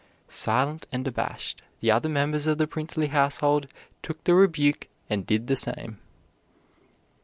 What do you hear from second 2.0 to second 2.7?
members of the